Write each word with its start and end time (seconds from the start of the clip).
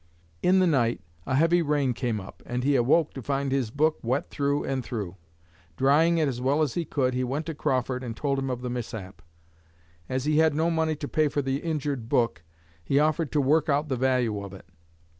In 0.41 0.57
the 0.57 0.65
night 0.65 0.99
a 1.27 1.35
heavy 1.35 1.61
rain 1.61 1.93
came 1.93 2.19
up 2.19 2.41
and 2.47 2.63
he 2.63 2.75
awoke 2.75 3.13
to 3.13 3.21
find 3.21 3.51
his 3.51 3.69
book 3.69 3.99
wet 4.01 4.31
through 4.31 4.63
and 4.63 4.83
through. 4.83 5.15
Drying 5.77 6.17
it 6.17 6.27
as 6.27 6.41
well 6.41 6.63
as 6.63 6.73
he 6.73 6.85
could, 6.85 7.13
he 7.13 7.23
went 7.23 7.45
to 7.45 7.53
Crawford 7.53 8.03
and 8.03 8.17
told 8.17 8.39
him 8.39 8.49
of 8.49 8.61
the 8.63 8.69
mishap. 8.71 9.21
As 10.09 10.25
he 10.25 10.39
had 10.39 10.55
no 10.55 10.71
money 10.71 10.95
to 10.95 11.07
pay 11.07 11.27
for 11.27 11.43
the 11.43 11.57
injured 11.57 12.09
book, 12.09 12.41
he 12.83 12.97
offered 12.97 13.31
to 13.33 13.39
work 13.41 13.69
out 13.69 13.89
the 13.89 13.95
value 13.95 14.43
of 14.43 14.53
it. 14.55 14.65